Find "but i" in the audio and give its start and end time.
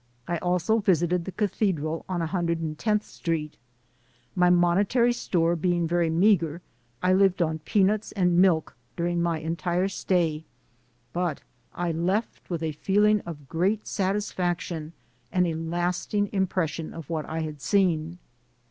11.13-11.91